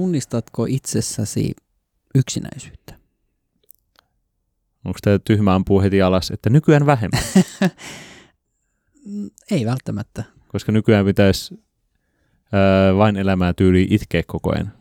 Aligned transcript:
Tunnistatko 0.00 0.66
itsessäsi 0.68 1.52
yksinäisyyttä? 2.14 2.94
Onko 4.84 4.98
tämä 5.02 5.18
tyhmä 5.18 5.54
ampuu 5.54 5.80
heti 5.80 6.02
alas, 6.02 6.30
että 6.30 6.50
nykyään 6.50 6.86
vähemmän? 6.86 7.22
Ei 9.50 9.66
välttämättä. 9.66 10.24
Koska 10.48 10.72
nykyään 10.72 11.06
pitäisi 11.06 11.54
öö, 12.54 12.96
vain 12.96 13.16
elämää 13.16 13.52
tyyli 13.52 13.86
itkeä 13.90 14.22
koko 14.26 14.52
ajan. 14.52 14.72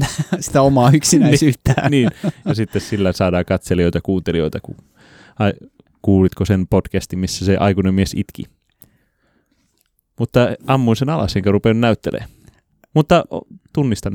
Sitä 0.40 0.62
omaa 0.62 0.90
yksinäisyyttä. 0.90 1.74
niin, 1.90 2.10
ja 2.44 2.54
sitten 2.54 2.82
sillä 2.82 3.12
saadaan 3.12 3.44
katselijoita, 3.44 4.00
kuuntelijoita. 4.00 4.60
Ku... 4.60 4.76
Ai, 5.38 5.52
kuulitko 6.02 6.44
sen 6.44 6.66
podcastin, 6.66 7.18
missä 7.18 7.44
se 7.44 7.56
aikuinen 7.56 7.94
mies 7.94 8.14
itki? 8.14 8.44
Mutta 10.18 10.40
ammuin 10.66 10.96
sen 10.96 11.08
alas, 11.08 11.36
enkä 11.36 11.50
rupean 11.50 11.80
näyttelemään. 11.80 12.30
Mutta 12.94 13.24
tunnistan. 13.72 14.12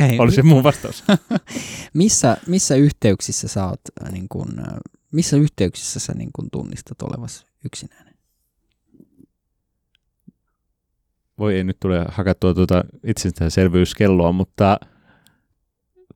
Okay. 0.00 0.18
Oli 0.18 0.32
se 0.32 0.42
mun 0.42 0.62
vastaus. 0.62 1.04
missä, 1.94 2.36
missä 2.46 2.74
yhteyksissä 2.74 3.48
sä 3.48 3.66
oot, 3.66 3.80
äh, 4.04 4.12
niin 4.12 4.28
kun, 4.28 4.58
äh, 4.58 4.66
missä 5.12 5.36
yhteyksissä 5.36 6.00
sä 6.00 6.12
niin 6.14 6.30
kun 6.32 6.50
tunnistat 6.52 7.02
olevas 7.02 7.46
yksinäinen? 7.64 8.14
Voi 11.38 11.56
ei 11.56 11.64
nyt 11.64 11.80
tule 11.80 12.06
hakattua 12.08 12.54
tuota 12.54 12.84
itsestäänselvyyskelloa, 13.04 14.32
mutta 14.32 14.80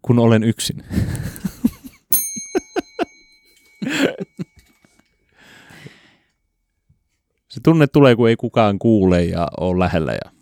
kun 0.02 0.18
olen 0.18 0.42
yksin. 0.42 0.84
Se 7.49 7.60
tunne 7.62 7.87
tulee, 7.87 8.16
kun 8.16 8.29
ei 8.29 8.37
kukaan 8.37 8.79
kuule 8.79 9.24
ja 9.24 9.49
ole 9.60 9.79
lähellä 9.79 10.12
ja 10.12 10.32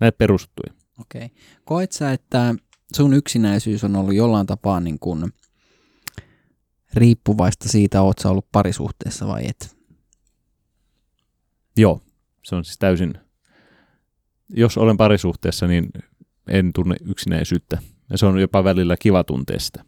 näitä 0.00 0.18
perustui. 0.18 0.74
Okei. 1.00 1.24
Okay. 1.24 1.36
Koet 1.64 1.92
sä, 1.92 2.12
että 2.12 2.54
sun 2.94 3.14
yksinäisyys 3.14 3.84
on 3.84 3.96
ollut 3.96 4.14
jollain 4.14 4.46
tapaa 4.46 4.80
niin 4.80 4.98
kuin 4.98 5.32
riippuvaista 6.94 7.68
siitä, 7.68 8.02
oot 8.02 8.18
sä 8.18 8.30
ollut 8.30 8.48
parisuhteessa 8.52 9.26
vai 9.26 9.46
et? 9.46 9.76
Joo, 11.76 12.00
se 12.44 12.56
on 12.56 12.64
siis 12.64 12.78
täysin, 12.78 13.14
jos 14.48 14.78
olen 14.78 14.96
parisuhteessa, 14.96 15.66
niin 15.66 15.88
en 16.48 16.72
tunne 16.72 16.96
yksinäisyyttä. 17.04 17.78
Ja 18.10 18.18
se 18.18 18.26
on 18.26 18.40
jopa 18.40 18.64
välillä 18.64 18.96
kiva 19.00 19.24
tuntea 19.24 19.58
sitä. 19.58 19.84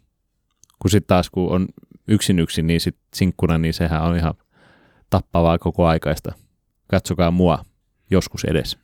Kun 0.79 0.91
sitten 0.91 1.09
taas, 1.09 1.31
kun 1.31 1.51
on 1.51 1.69
yksin 2.09 2.39
yksin, 2.39 2.67
niin 2.67 2.81
sit 2.81 2.97
sinkkuna, 3.15 3.59
niin 3.59 3.75
sehän 3.75 4.03
on 4.03 4.17
ihan 4.17 4.35
tappavaa 5.11 5.59
koko 5.59 5.87
aikaista. 5.87 6.33
Katsokaa 6.91 7.31
mua 7.31 7.65
joskus 8.11 8.45
edes. 8.45 8.79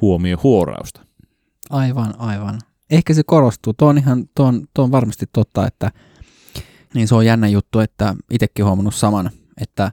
Huomio 0.00 0.38
huorausta. 0.42 1.06
Aivan, 1.70 2.14
aivan. 2.18 2.60
Ehkä 2.90 3.14
se 3.14 3.22
korostuu. 3.22 3.72
Tuo 3.72 3.88
on, 3.88 3.98
ihan, 3.98 4.28
tuo 4.34 4.46
on, 4.46 4.66
tuo 4.74 4.84
on 4.84 4.92
varmasti 4.92 5.26
totta, 5.32 5.66
että 5.66 5.90
niin 6.94 7.08
se 7.08 7.14
on 7.14 7.26
jännä 7.26 7.48
juttu, 7.48 7.78
että 7.78 8.14
itsekin 8.30 8.64
huomannut 8.64 8.94
saman, 8.94 9.30
että 9.60 9.92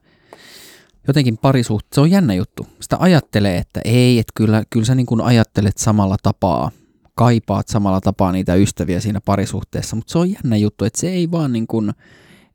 jotenkin 1.08 1.38
parisuht, 1.38 1.86
se 1.94 2.02
on 2.02 2.12
jännä 2.12 2.34
juttu. 2.34 2.68
Sitä 2.80 2.98
ajattelee, 3.00 3.58
että 3.58 3.82
ei, 3.86 4.20
että 4.20 4.32
kyllä, 4.36 4.64
kyllä 4.70 4.86
sä 4.86 4.96
niin 4.96 5.06
kuin 5.06 5.22
ajattelet 5.22 5.78
samalla 5.78 6.18
tapaa, 6.24 6.72
kaipaat 7.16 7.68
samalla 7.68 8.02
tapaa 8.02 8.32
niitä 8.32 8.56
ystäviä 8.56 9.00
siinä 9.00 9.22
parisuhteessa, 9.22 9.96
mutta 9.96 10.12
se 10.12 10.18
on 10.18 10.32
jännä 10.32 10.58
juttu, 10.58 10.86
että 10.86 11.00
se 11.00 11.10
ei 11.10 11.32
vaan 11.32 11.54
niin 11.54 11.68
kuin, 11.68 11.92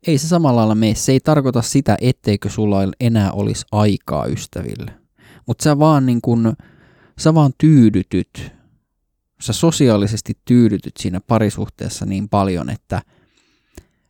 ei 0.07 0.17
se 0.17 0.27
samalla 0.27 0.59
lailla 0.59 0.75
mene. 0.75 0.95
Se 0.95 1.11
ei 1.11 1.19
tarkoita 1.19 1.61
sitä, 1.61 1.97
etteikö 2.01 2.49
sulla 2.49 2.77
enää 2.99 3.31
olisi 3.31 3.65
aikaa 3.71 4.25
ystäville. 4.25 4.91
Mutta 5.47 5.63
sä 5.63 5.79
vaan 5.79 6.05
niin 6.05 6.21
kuin, 6.21 6.53
sä 7.19 7.33
vaan 7.33 7.51
tyydytyt 7.57 8.53
sä 9.43 9.53
sosiaalisesti 9.53 10.33
tyydytyt 10.45 10.97
siinä 10.97 11.21
parisuhteessa 11.27 12.05
niin 12.05 12.29
paljon, 12.29 12.69
että, 12.69 13.01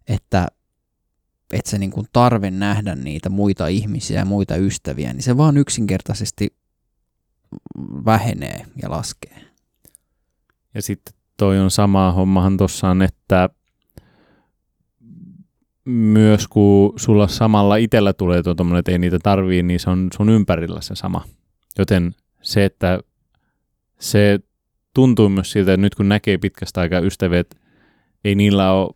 että, 0.07 0.47
että 1.53 1.71
se 1.71 1.77
niin 1.77 1.91
kuin 1.91 2.07
tarve 2.13 2.51
nähdä 2.51 2.95
niitä 2.95 3.29
muita 3.29 3.67
ihmisiä 3.67 4.19
ja 4.19 4.25
muita 4.25 4.55
ystäviä, 4.55 5.13
niin 5.13 5.23
se 5.23 5.38
vaan 5.38 5.57
yksinkertaisesti 5.57 6.55
vähenee 8.05 8.66
ja 8.81 8.91
laskee. 8.91 9.41
Ja 10.73 10.81
sitten 10.81 11.13
toi 11.38 11.59
on 11.59 11.72
sama 11.72 12.11
hommahan 12.11 12.57
tossaan, 12.57 13.01
että 13.01 13.49
myös 15.85 16.47
kun 16.47 16.93
sulla 16.99 17.27
samalla 17.27 17.75
itsellä 17.75 18.13
tulee 18.13 18.43
tuo 18.43 18.55
että 18.79 18.91
ei 18.91 18.99
niitä 18.99 19.19
tarvii, 19.23 19.63
niin 19.63 19.79
se 19.79 19.89
on 19.89 20.09
sun 20.17 20.29
ympärillä 20.29 20.81
se 20.81 20.95
sama. 20.95 21.25
Joten 21.77 22.16
se, 22.41 22.66
että 22.66 22.99
se 23.99 24.39
tuntuu 24.93 25.29
myös 25.29 25.51
siltä, 25.51 25.73
että 25.73 25.81
nyt 25.81 25.95
kun 25.95 26.09
näkee 26.09 26.37
pitkästä 26.37 26.81
aikaa 26.81 26.99
ystäviä, 26.99 27.39
että 27.39 27.57
ei 28.23 28.35
niillä 28.35 28.71
ole 28.71 28.93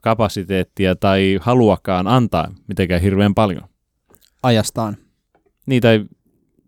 kapasiteettia 0.00 0.96
tai 0.96 1.38
haluakaan 1.40 2.06
antaa 2.06 2.54
mitenkään 2.68 3.00
hirveän 3.00 3.34
paljon. 3.34 3.62
Ajastaan. 4.42 4.96
Niitä 5.66 5.92
ei 5.92 6.04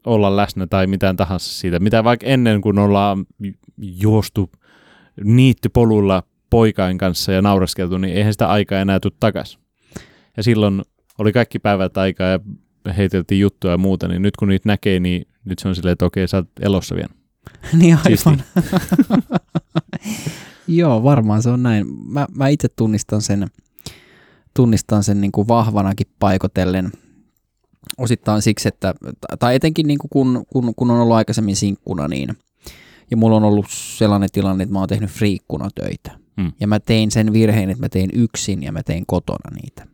olla 0.07 0.37
läsnä 0.37 0.67
tai 0.67 0.87
mitään 0.87 1.17
tahansa 1.17 1.53
siitä. 1.53 1.79
Mitä 1.79 2.05
vaikka 2.05 2.27
ennen 2.27 2.61
kun 2.61 2.79
ollaan 2.79 3.27
juostu 3.79 4.51
niittypolulla 5.25 6.23
poikain 6.51 6.99
kanssa 6.99 7.33
ja 7.33 7.43
nauraskeltu, 7.43 7.99
niin 7.99 8.15
eihän 8.15 8.35
sitä 8.35 8.49
aikaa 8.49 8.79
enää 8.79 9.01
tule 9.01 9.13
takaisin. 9.21 9.61
Ja 10.37 10.43
silloin 10.43 10.83
oli 11.19 11.33
kaikki 11.33 11.59
päivät 11.59 11.97
aikaa 11.97 12.27
ja 12.27 12.41
heiteltiin 12.97 13.41
juttuja 13.41 13.73
ja 13.73 13.79
muuta, 13.79 14.09
niin 14.09 14.23
nyt 14.23 14.37
kun 14.37 14.49
niitä 14.49 14.69
näkee, 14.69 15.01
niin 15.01 15.27
nyt 15.45 15.59
se 15.59 15.69
on 15.69 15.75
silleen, 15.75 15.93
että 15.93 16.05
okei, 16.05 16.29
sä 16.29 16.37
oot 16.37 16.49
elossa 16.61 16.95
vielä. 16.95 17.20
niin 17.79 17.99
aivan. 18.05 18.43
Joo, 20.69 21.03
varmaan 21.03 21.43
se 21.43 21.51
on 21.51 21.63
näin. 21.63 21.87
Mä, 22.07 22.27
mä 22.35 22.49
itse 22.49 22.69
tunnistan 22.69 23.23
sen, 23.23 23.47
tunnistan 24.55 25.05
sen 25.05 25.21
niin 25.21 25.33
kuin 25.33 25.49
vahvanakin 25.49 26.07
paikotellen. 26.19 26.93
Osittain 27.99 28.43
siksi, 28.43 28.69
että, 28.69 28.95
tai 29.39 29.55
etenkin 29.55 29.87
niin 29.87 29.99
kuin 29.99 30.11
kun, 30.11 30.45
kun, 30.53 30.75
kun 30.77 30.91
on 30.91 31.01
ollut 31.01 31.17
aikaisemmin 31.17 31.57
sinkkuna, 31.57 32.09
niin, 32.09 32.37
ja 33.11 33.17
mulla 33.17 33.37
on 33.37 33.45
ollut 33.45 33.67
sellainen 33.71 34.29
tilanne, 34.33 34.63
että 34.63 34.73
mä 34.73 34.79
oon 34.79 34.89
tehnyt 34.89 35.11
friikkuna 35.11 35.69
töitä. 35.75 36.19
Hmm. 36.41 36.53
Ja 36.61 36.67
mä 36.67 36.81
tein 36.81 37.11
sen 37.11 37.33
virheen, 37.33 37.71
että 37.71 37.85
mä 37.85 37.89
tein 37.89 38.11
yksin 38.15 38.63
ja 38.63 38.73
mä 38.73 38.83
tein 38.83 39.05
kotona 39.07 39.57
niitä. 39.63 39.87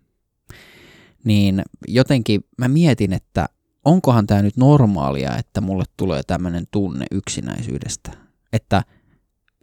Niin 1.24 1.62
jotenkin 1.88 2.40
mä 2.58 2.68
mietin, 2.68 3.12
että 3.12 3.46
onkohan 3.86 4.26
tämä 4.26 4.42
nyt 4.42 4.56
normaalia, 4.56 5.36
että 5.36 5.60
mulle 5.60 5.84
tulee 5.96 6.22
tämmöinen 6.26 6.64
tunne 6.70 7.06
yksinäisyydestä, 7.10 8.12
että 8.52 8.82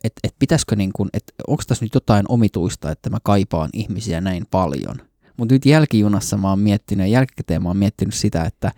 et, 0.04 0.14
et 0.24 0.36
pitäisikö 0.40 0.76
niin 0.76 0.94
kuin, 0.94 1.10
että 1.14 1.34
onko 1.48 1.64
tässä 1.68 1.86
nyt 1.86 1.94
jotain 1.94 2.26
omituista, 2.30 2.92
että 2.92 3.10
mä 3.10 3.18
kaipaan 3.24 3.70
ihmisiä 3.74 4.22
näin 4.22 4.46
paljon. 4.52 4.96
Mutta 5.38 5.56
nyt 5.56 5.66
jälkijunassa 5.66 6.38
mä 6.38 6.50
oon 6.50 6.60
miettinyt 6.60 7.08
jälkikäteen 7.08 7.64
mä 7.64 7.70
oon 7.70 7.78
miettinyt 7.78 8.14
sitä, 8.14 8.44
että 8.44 8.72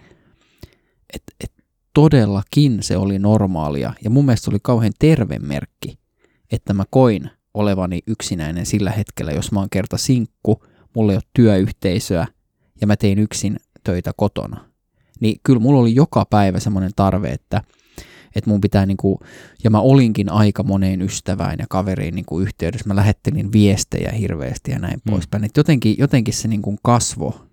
et, 1.14 1.24
et 1.44 1.52
todellakin 1.94 2.84
se 2.84 2.98
oli 2.98 3.20
normaalia. 3.20 3.94
Ja 4.04 4.10
mun 4.10 4.26
mielestä 4.26 4.46
se 4.46 4.52
oli 4.52 4.60
kauhean 4.62 4.94
terve 5.00 5.40
merkki, 5.40 6.00
että 6.52 6.74
mä 6.74 6.84
koin 6.90 7.30
olevani 7.54 8.00
yksinäinen 8.08 8.66
sillä 8.66 8.92
hetkellä, 8.92 9.32
jos 9.32 9.52
mä 9.52 9.60
oon 9.60 9.70
kerta 9.70 9.98
sinkku, 9.98 10.64
mulla 10.96 11.12
ei 11.12 11.16
ole 11.16 11.24
työyhteisöä 11.34 12.28
ja 12.82 12.88
mä 12.88 12.96
tein 12.96 13.20
yksin 13.20 13.58
töitä 13.84 14.12
kotona 14.18 14.75
niin 15.20 15.40
kyllä 15.44 15.60
mulla 15.60 15.80
oli 15.80 15.96
joka 15.96 16.26
päivä 16.26 16.60
semmoinen 16.60 16.92
tarve, 16.96 17.32
että, 17.32 17.62
että 18.36 18.50
mun 18.50 18.62
pitää 18.62 18.86
niinku, 18.86 19.20
ja 19.64 19.70
mä 19.70 19.80
olinkin 19.80 20.32
aika 20.32 20.64
moneen 20.64 21.02
ystävään 21.02 21.56
ja 21.60 21.66
kaveriin 21.70 22.16
niinku 22.16 22.40
yhteydessä, 22.40 22.88
mä 22.88 22.96
lähettelin 22.96 23.52
viestejä 23.52 24.12
hirveästi 24.12 24.72
ja 24.72 24.80
näin 24.80 25.02
mm. 25.06 25.12
poispäin, 25.12 25.44
että 25.44 25.60
jotenkin, 25.60 25.96
jotenkin 25.98 26.34
se 26.34 26.48
niinku 26.48 26.76
kasvo, 26.84 27.46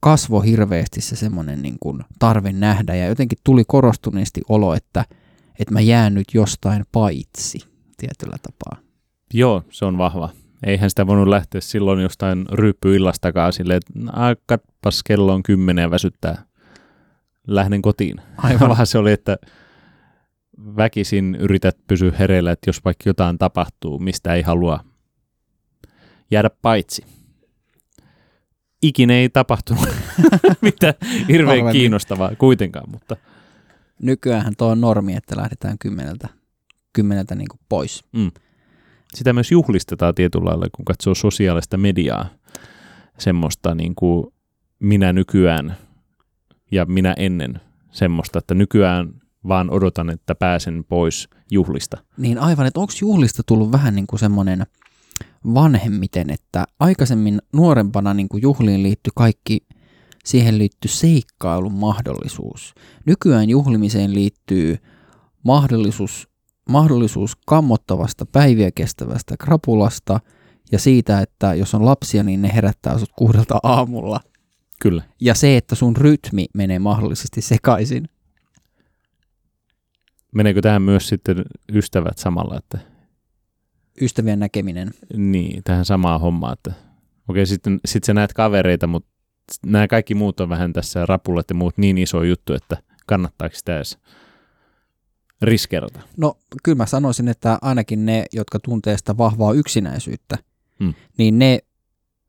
kasvo 0.00 0.40
hirveästi 0.40 1.00
se 1.00 1.16
semmoinen 1.16 1.62
niinku 1.62 1.98
tarve 2.18 2.52
nähdä 2.52 2.94
ja 2.94 3.06
jotenkin 3.06 3.38
tuli 3.44 3.64
korostuneesti 3.66 4.40
olo, 4.48 4.74
että, 4.74 5.04
että 5.58 5.72
mä 5.72 5.80
jään 5.80 6.14
nyt 6.14 6.26
jostain 6.34 6.84
paitsi 6.92 7.58
tietyllä 7.96 8.36
tapaa. 8.42 8.82
Joo, 9.34 9.64
se 9.70 9.84
on 9.84 9.98
vahva. 9.98 10.30
Eihän 10.66 10.90
sitä 10.90 11.06
voinut 11.06 11.28
lähteä 11.28 11.60
silloin 11.60 12.00
jostain 12.00 12.46
ryyppyillastakaan 12.52 13.52
silleen, 13.52 13.76
että 13.76 14.36
katpas 14.46 15.02
kello 15.02 15.34
on 15.34 15.42
kymmenen 15.42 15.82
ja 15.82 15.90
väsyttää 15.90 16.44
lähden 17.46 17.82
kotiin. 17.82 18.16
Aivan. 18.36 18.68
Vähän 18.68 18.86
se 18.86 18.98
oli, 18.98 19.12
että 19.12 19.36
väkisin 20.76 21.34
yrität 21.34 21.76
pysyä 21.86 22.12
hereillä, 22.18 22.52
että 22.52 22.68
jos 22.68 22.84
vaikka 22.84 23.08
jotain 23.08 23.38
tapahtuu, 23.38 23.98
mistä 23.98 24.34
ei 24.34 24.42
halua 24.42 24.80
jäädä 26.30 26.50
paitsi. 26.62 27.04
Ikinä 28.82 29.14
ei 29.14 29.28
tapahtunut 29.28 29.88
mitä 30.60 30.94
hirveän 31.28 31.48
Harvemmin. 31.48 31.72
kiinnostavaa 31.72 32.36
kuitenkaan, 32.38 32.90
mutta... 32.90 33.16
Nykyään 34.02 34.52
tuo 34.58 34.68
on 34.68 34.80
normi, 34.80 35.16
että 35.16 35.36
lähdetään 35.36 35.78
kymmeneltä, 35.78 36.28
kymmeneltä 36.92 37.34
niin 37.34 37.48
pois. 37.68 38.04
Mm. 38.12 38.30
Sitä 39.14 39.32
myös 39.32 39.50
juhlistetaan 39.50 40.14
tietyllä 40.14 40.44
lailla, 40.44 40.66
kun 40.76 40.84
katsoo 40.84 41.14
sosiaalista 41.14 41.76
mediaa. 41.76 42.28
Semmoista 43.18 43.74
niin 43.74 43.94
kuin 43.94 44.26
minä 44.78 45.12
nykyään 45.12 45.76
ja 46.72 46.86
minä 46.86 47.14
ennen 47.18 47.60
semmoista, 47.90 48.38
että 48.38 48.54
nykyään 48.54 49.14
vaan 49.48 49.70
odotan, 49.70 50.10
että 50.10 50.34
pääsen 50.34 50.84
pois 50.88 51.28
juhlista. 51.50 51.96
Niin 52.16 52.38
aivan, 52.38 52.66
että 52.66 52.80
onko 52.80 52.92
juhlista 53.00 53.42
tullut 53.46 53.72
vähän 53.72 53.94
niin 53.94 54.06
kuin 54.06 54.20
semmoinen 54.20 54.66
vanhemmiten, 55.54 56.30
että 56.30 56.64
aikaisemmin 56.80 57.42
nuorempana 57.52 58.14
niin 58.14 58.28
kuin 58.28 58.42
juhliin 58.42 58.82
liittyi 58.82 59.12
kaikki, 59.16 59.66
siihen 60.24 60.58
liittyy 60.58 60.90
seikkailun 60.90 61.72
mahdollisuus. 61.72 62.74
Nykyään 63.06 63.48
juhlimiseen 63.48 64.14
liittyy 64.14 64.76
mahdollisuus, 65.44 66.28
mahdollisuus 66.68 67.36
kammottavasta 67.46 68.26
päiviä 68.26 68.70
kestävästä 68.74 69.36
krapulasta 69.36 70.20
ja 70.72 70.78
siitä, 70.78 71.20
että 71.20 71.54
jos 71.54 71.74
on 71.74 71.84
lapsia, 71.84 72.22
niin 72.22 72.42
ne 72.42 72.50
herättää 72.54 72.98
sut 72.98 73.12
kuudelta 73.16 73.58
aamulla. 73.62 74.20
Kyllä. 74.82 75.02
Ja 75.20 75.34
se, 75.34 75.56
että 75.56 75.74
sun 75.74 75.96
rytmi 75.96 76.46
menee 76.54 76.78
mahdollisesti 76.78 77.40
sekaisin. 77.42 78.08
Meneekö 80.34 80.60
tähän 80.60 80.82
myös 80.82 81.08
sitten 81.08 81.44
ystävät 81.72 82.18
samalla, 82.18 82.58
että 82.58 82.78
Ystävien 84.00 84.38
näkeminen. 84.38 84.90
niin, 85.16 85.62
tähän 85.64 85.84
samaan 85.84 86.20
hommaan, 86.20 86.52
että 86.52 86.72
okei, 87.28 87.46
sitten 87.46 87.80
sit 87.84 88.04
sä 88.04 88.14
näet 88.14 88.32
kavereita, 88.32 88.86
mutta 88.86 89.10
nämä 89.66 89.88
kaikki 89.88 90.14
muut 90.14 90.40
on 90.40 90.48
vähän 90.48 90.72
tässä 90.72 91.06
rapullet 91.06 91.46
ja 91.50 91.54
muut 91.54 91.78
niin 91.78 91.98
iso 91.98 92.22
juttu, 92.22 92.54
että 92.54 92.76
kannattaako 93.06 93.56
sitä 93.56 93.76
edes 93.76 93.98
riskerata. 95.42 96.00
No 96.16 96.38
kyllä 96.62 96.76
mä 96.76 96.86
sanoisin, 96.86 97.28
että 97.28 97.58
ainakin 97.62 98.06
ne, 98.06 98.24
jotka 98.32 98.58
tuntee 98.58 98.96
sitä 98.98 99.16
vahvaa 99.18 99.52
yksinäisyyttä, 99.52 100.38
Hmm. 100.80 100.94
niin 101.18 101.38
ne 101.38 101.58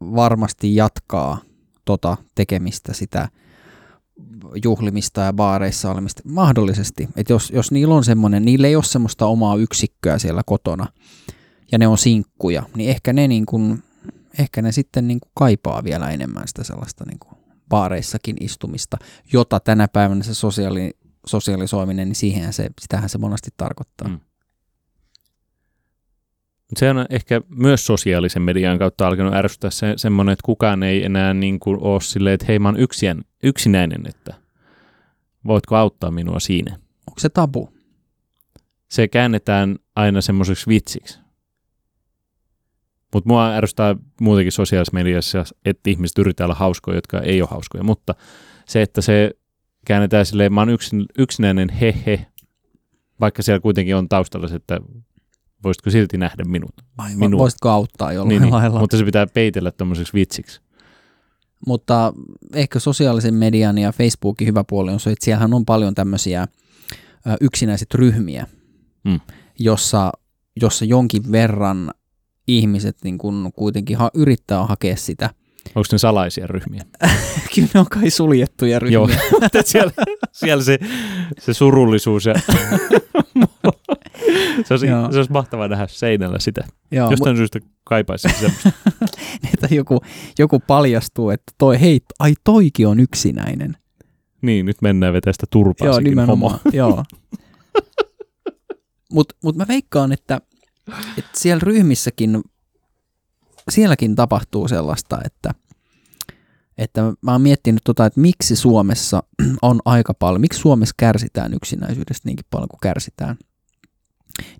varmasti 0.01 0.75
jatkaa 0.75 1.37
tota 1.85 2.17
tekemistä, 2.35 2.93
sitä 2.93 3.29
juhlimista 4.63 5.21
ja 5.21 5.33
baareissa 5.33 5.91
olemista 5.91 6.21
mahdollisesti. 6.25 7.09
Että 7.15 7.33
jos, 7.33 7.51
jos 7.55 7.71
niillä 7.71 7.95
on 7.95 8.03
semmoinen, 8.03 8.45
niillä 8.45 8.67
ei 8.67 8.75
ole 8.75 8.83
semmoista 8.83 9.25
omaa 9.25 9.55
yksikköä 9.55 10.19
siellä 10.19 10.41
kotona 10.45 10.87
ja 11.71 11.77
ne 11.77 11.87
on 11.87 11.97
sinkkuja, 11.97 12.63
niin 12.75 12.89
ehkä 12.89 13.13
ne, 13.13 13.27
niin 13.27 13.45
kuin, 13.45 13.83
ehkä 14.39 14.61
ne 14.61 14.71
sitten 14.71 15.07
niin 15.07 15.19
kuin 15.19 15.31
kaipaa 15.35 15.83
vielä 15.83 16.09
enemmän 16.09 16.47
sitä 16.47 16.63
sellaista 16.63 17.03
niin 17.07 17.19
kuin 17.19 17.37
baareissakin 17.69 18.35
istumista, 18.39 18.97
jota 19.33 19.59
tänä 19.59 19.87
päivänä 19.87 20.23
se 20.23 20.33
sosiaali, 20.33 20.91
sosiaalisoiminen, 21.25 22.07
niin 22.07 22.15
siihen 22.15 22.53
se, 22.53 22.69
sitähän 22.81 23.09
se 23.09 23.17
monesti 23.17 23.49
tarkoittaa. 23.57 24.07
Mm. 24.07 24.19
Se 26.77 26.89
on 26.89 27.05
ehkä 27.09 27.41
myös 27.49 27.85
sosiaalisen 27.85 28.41
median 28.41 28.79
kautta 28.79 29.07
alkanut 29.07 29.33
ärsyttää 29.33 29.69
se, 29.69 29.93
semmoinen, 29.95 30.33
että 30.33 30.45
kukaan 30.45 30.83
ei 30.83 31.05
enää 31.05 31.33
niin 31.33 31.59
kuin 31.59 31.77
ole 31.81 32.01
silleen, 32.01 32.33
että 32.33 32.45
hei 32.47 32.59
mä 32.59 32.67
oon 32.67 32.79
yksin, 32.79 33.25
yksinäinen, 33.43 34.07
että 34.07 34.33
voitko 35.47 35.75
auttaa 35.75 36.11
minua 36.11 36.39
siinä. 36.39 36.71
Onko 37.07 37.19
se 37.19 37.29
tabu? 37.29 37.69
Se 38.89 39.07
käännetään 39.07 39.75
aina 39.95 40.21
semmoiseksi 40.21 40.67
vitsiksi. 40.67 41.19
Mutta 43.13 43.29
mua 43.29 43.55
ärsyttää 43.55 43.95
muutenkin 44.21 44.51
sosiaalisessa 44.51 44.93
mediassa, 44.93 45.43
että 45.65 45.89
ihmiset 45.89 46.17
yrittää 46.17 46.45
olla 46.45 46.55
hauskoja, 46.55 46.97
jotka 46.97 47.21
ei 47.21 47.41
ole 47.41 47.49
hauskoja. 47.49 47.83
Mutta 47.83 48.15
se, 48.65 48.81
että 48.81 49.01
se 49.01 49.31
käännetään 49.85 50.25
silleen, 50.25 50.53
mä 50.53 50.61
oon 50.61 50.69
yksin, 50.69 51.05
yksinäinen 51.17 51.69
he 51.69 51.95
he, 52.05 52.25
vaikka 53.19 53.43
siellä 53.43 53.59
kuitenkin 53.59 53.95
on 53.95 54.09
taustalla 54.09 54.47
se, 54.47 54.55
että 54.55 54.79
voisitko 55.63 55.89
silti 55.89 56.17
nähdä 56.17 56.43
minut. 56.43 56.71
Aivan. 56.97 57.19
Minua. 57.19 57.39
Voisitko 57.39 57.69
auttaa 57.69 58.13
jollain 58.13 58.29
Niin, 58.29 58.41
niin, 58.41 58.53
lailla? 58.53 58.79
mutta 58.79 58.97
se 58.97 59.03
pitää 59.03 59.27
peitellä 59.27 59.71
tuommoiseksi 59.71 60.13
vitsiksi. 60.13 60.61
Mutta 61.67 62.13
ehkä 62.53 62.79
sosiaalisen 62.79 63.33
median 63.33 63.77
ja 63.77 63.91
Facebookin 63.91 64.47
hyvä 64.47 64.63
puoli 64.69 64.91
on 64.91 64.99
se, 64.99 65.09
että 65.11 65.25
siellähän 65.25 65.53
on 65.53 65.65
paljon 65.65 65.95
tämmöisiä 65.95 66.47
yksinäiset 67.41 67.93
ryhmiä, 67.93 68.47
Mm. 69.03 69.19
jossa, 69.59 70.11
jossa 70.61 70.85
jonkin 70.85 71.31
verran 71.31 71.91
ihmiset 72.47 72.97
niin 73.03 73.17
kun 73.17 73.51
kuitenkin 73.55 73.97
ha- 73.97 74.11
yrittää 74.13 74.65
hakea 74.65 74.95
sitä. 74.95 75.29
Onko 75.75 75.87
ne 75.91 75.97
salaisia 75.97 76.47
ryhmiä? 76.47 76.83
Kyllä 77.55 77.67
ne 77.73 77.79
on 77.79 77.85
kai 77.89 78.09
suljettuja 78.09 78.79
ryhmiä. 78.79 78.93
Joo, 78.99 79.09
siellä, 79.65 79.91
siellä 80.31 80.63
se, 80.63 80.79
se 81.39 81.53
surullisuus 81.53 82.25
ja 82.25 82.33
se, 84.65 84.73
olisi, 84.73 84.87
se 85.11 85.17
olisi 85.17 85.31
mahtavaa 85.31 85.67
nähdä 85.67 85.87
seinällä 85.87 86.39
sitä. 86.39 86.61
Joo, 86.91 87.11
Jostain 87.11 87.37
syystä 87.37 87.59
kaipaisi 87.83 88.27
semmoista. 88.29 88.71
että 89.53 89.75
joku, 89.75 90.01
joku 90.39 90.59
paljastuu, 90.59 91.29
että 91.29 91.53
toi, 91.57 91.81
hei, 91.81 92.01
ai 92.19 92.33
toikin 92.43 92.87
on 92.87 92.99
yksinäinen. 92.99 93.77
Niin, 94.41 94.65
nyt 94.65 94.81
mennään 94.81 95.13
vetää 95.13 95.33
sitä 95.33 95.45
turpaa 95.49 95.87
Joo, 95.87 95.99
nimenomaan. 95.99 96.51
homo. 96.51 96.71
Joo. 96.77 97.03
Mutta 99.11 99.35
mut 99.43 99.55
mä 99.55 99.65
veikkaan, 99.67 100.11
että, 100.11 100.41
että 101.17 101.31
siellä 101.39 101.61
ryhmissäkin, 101.63 102.41
sielläkin 103.69 104.15
tapahtuu 104.15 104.67
sellaista, 104.67 105.19
että, 105.25 105.51
että 106.77 107.01
mä 107.21 107.31
oon 107.31 107.41
miettinyt 107.41 107.81
tota, 107.83 108.05
että 108.05 108.19
miksi 108.19 108.55
Suomessa 108.55 109.23
on 109.61 109.79
aika 109.85 110.13
paljon, 110.13 110.41
miksi 110.41 110.59
Suomessa 110.59 110.95
kärsitään 110.97 111.53
yksinäisyydestä 111.53 112.27
niinkin 112.27 112.45
paljon 112.49 112.67
kuin 112.67 112.79
kärsitään. 112.83 113.37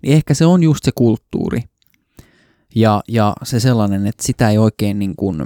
Niin 0.02 0.14
ehkä 0.14 0.34
se 0.34 0.46
on 0.46 0.62
just 0.62 0.84
se 0.84 0.90
kulttuuri. 0.94 1.62
Ja, 2.74 3.02
ja 3.08 3.34
se 3.42 3.60
sellainen, 3.60 4.06
että 4.06 4.22
sitä 4.22 4.50
ei 4.50 4.58
oikein 4.58 4.98
niin 4.98 5.16
kuin, 5.16 5.38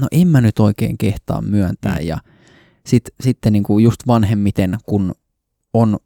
no 0.00 0.06
en 0.12 0.28
mä 0.28 0.40
nyt 0.40 0.58
oikein 0.58 0.98
kehtaa 0.98 1.42
myöntää. 1.42 1.98
Ja 2.00 2.18
sit, 2.86 3.04
sitten 3.20 3.52
niin 3.52 3.62
kuin 3.62 3.84
just 3.84 4.06
vanhemmiten, 4.06 4.78
kun 4.86 5.14
on, 5.74 5.98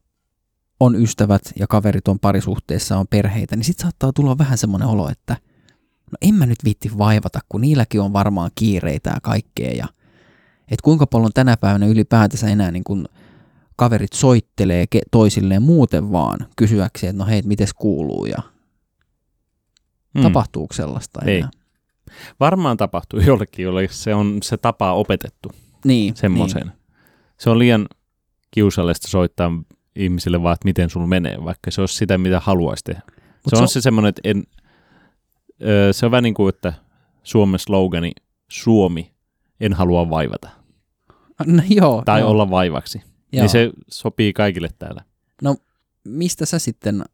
on 0.81 1.03
ystävät 1.03 1.43
ja 1.59 1.67
kaverit 1.67 2.09
on 2.09 2.19
parisuhteessa, 2.19 2.99
on 2.99 3.07
perheitä, 3.11 3.57
niin 3.57 3.65
sitten 3.65 3.83
saattaa 3.83 4.13
tulla 4.13 4.39
vähän 4.39 4.59
semmoinen 4.59 4.89
olo, 4.89 5.09
että 5.09 5.37
no 6.13 6.19
en 6.23 6.35
mä 6.35 6.47
nyt 6.47 6.65
viitti 6.65 6.91
vaivata, 6.99 7.41
kun 7.49 7.61
niilläkin 7.61 8.01
on 8.01 8.13
varmaan 8.13 8.51
kiireitä 8.55 9.11
ja 9.11 9.21
kaikkea. 9.23 9.71
Ja, 9.71 9.89
että 10.63 10.85
kuinka 10.85 11.07
paljon 11.07 11.33
tänä 11.35 11.57
päivänä 11.57 11.87
ylipäätänsä 11.87 12.49
enää 12.49 12.71
niin 12.71 12.85
kuin 12.85 13.09
kaverit 13.79 14.13
soittelee 14.13 14.85
toisilleen 15.11 15.63
muuten 15.63 16.13
vaan 16.13 16.39
kysyäkseen, 16.57 17.11
että 17.11 17.23
no 17.25 17.31
hei, 17.31 17.43
mites 17.43 17.75
kuuluu 17.75 18.27
ja 18.27 18.39
Mm. 20.15 20.23
tapahtuuko 20.23 20.75
sellaista 20.75 21.21
Ei. 21.27 21.39
enää? 21.39 21.51
Varmaan 22.41 22.77
tapahtuu 22.77 23.21
jollekin, 23.21 23.63
jolle 23.65 23.89
se 23.91 24.15
on 24.15 24.39
se 24.43 24.57
tapa 24.57 24.93
opetettu 24.93 25.53
Niin, 25.85 26.17
semmoiseen. 26.17 26.67
Niin. 26.67 26.77
Se 27.39 27.51
on 27.51 27.59
liian 27.59 27.87
kiusallista 28.51 29.09
soittaa 29.09 29.51
ihmisille 29.97 30.43
vaan, 30.43 30.55
että 30.55 30.65
miten 30.65 30.91
sulla 30.91 31.07
menee, 31.07 31.37
vaikka 31.45 31.71
se 31.71 31.81
olisi 31.81 31.95
sitä, 31.95 32.19
mitä 32.19 32.41
haluaisi 32.41 32.85
tehdä. 32.85 33.03
Mut 33.07 33.51
se 33.57 33.63
on 33.63 33.69
se 33.69 33.81
semmoinen, 33.81 34.09
että 34.09 34.21
en, 34.25 34.45
ö, 35.63 35.93
se 35.93 36.07
on 36.07 36.13
vähän 36.13 36.23
niin 36.23 36.35
kuin, 36.35 36.49
että 36.55 36.73
Suomen 37.23 37.59
slogani 37.61 38.13
Suomi, 38.51 39.13
en 39.61 39.73
halua 39.73 40.11
vaivata. 40.11 40.49
No, 41.47 41.63
joo, 41.71 42.03
Tai 42.07 42.21
joo, 42.21 42.31
olla 42.31 42.51
vaivaksi. 42.51 43.03
Joo. 43.33 43.43
Niin 43.43 43.49
se 43.49 43.71
sopii 43.91 44.33
kaikille 44.33 44.69
täällä. 44.79 45.05
Mistä 46.09 46.47
sä 46.47 46.59
sitten 46.59 47.05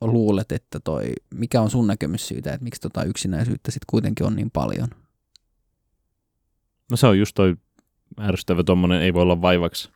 luulet, 0.00 0.52
että 0.52 0.80
toi, 0.80 1.12
mikä 1.34 1.60
on 1.60 1.70
sun 1.70 1.86
näkemys 1.86 2.28
siitä, 2.28 2.52
että 2.52 2.64
miksi 2.64 2.80
tota 2.80 3.04
yksinäisyyttä 3.04 3.70
sitten 3.70 3.86
kuitenkin 3.90 4.26
on 4.26 4.36
niin 4.36 4.50
paljon? 4.50 4.88
No 6.90 6.96
se 6.96 7.06
on 7.06 7.18
just 7.18 7.34
toi 7.34 7.56
ärsyttävä 8.20 8.64
tommonen, 8.64 9.02
ei 9.02 9.14
voi 9.14 9.22
olla 9.22 9.42
vaivaksi. 9.42 9.90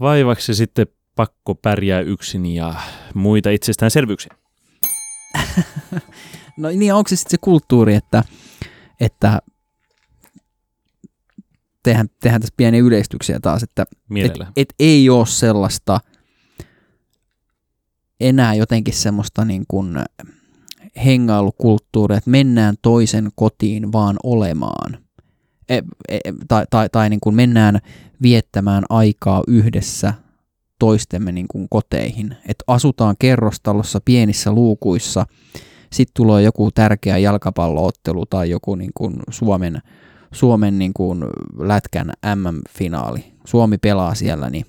Vaivaksi 0.00 0.54
sitten 0.54 0.86
pakko 1.16 1.54
pärjää 1.54 2.00
yksin 2.00 2.46
ja 2.46 2.74
muita 3.14 3.50
itsestäänselvyyksiä. 3.50 4.34
No 6.56 6.68
niin, 6.68 6.94
onko 6.94 7.08
se 7.08 7.16
sitten 7.16 7.30
se 7.30 7.36
kulttuuri, 7.40 7.94
että, 7.94 8.24
että 9.00 9.42
tehdään, 11.82 12.08
tehdään 12.20 12.40
tässä 12.40 12.54
pieniä 12.56 12.80
yleistyksiä 12.80 13.40
taas, 13.40 13.62
että 13.62 13.86
et, 14.16 14.32
et 14.56 14.74
ei 14.78 15.10
ole 15.10 15.26
sellaista 15.26 16.00
enää 18.20 18.54
jotenkin 18.54 18.94
semmoista 18.94 19.44
niin 19.44 19.64
kuin 19.68 19.96
hengailukulttuuria, 21.04 22.18
että 22.18 22.30
mennään 22.30 22.74
toisen 22.82 23.30
kotiin 23.34 23.92
vaan 23.92 24.16
olemaan. 24.22 24.98
E, 25.68 25.78
e, 26.08 26.20
tai 26.48 26.64
tai, 26.70 26.88
tai 26.92 27.10
niin 27.10 27.20
kuin 27.20 27.34
mennään 27.34 27.78
viettämään 28.22 28.84
aikaa 28.88 29.42
yhdessä 29.48 30.14
toistemme 30.78 31.32
niin 31.32 31.48
kuin 31.48 31.66
koteihin. 31.70 32.36
Että 32.48 32.64
asutaan 32.66 33.16
kerrostalossa 33.18 34.00
pienissä 34.04 34.52
luukuissa, 34.52 35.26
sitten 35.92 36.14
tulee 36.14 36.42
joku 36.42 36.70
tärkeä 36.70 37.18
jalkapalloottelu 37.18 38.26
tai 38.26 38.50
joku 38.50 38.74
niin 38.74 38.90
kuin 38.94 39.14
Suomen, 39.30 39.82
Suomen 40.32 40.78
niin 40.78 40.92
kuin 40.94 41.24
lätkän 41.58 42.12
MM-finaali. 42.34 43.24
Suomi 43.44 43.78
pelaa 43.78 44.14
siellä, 44.14 44.50
niin 44.50 44.66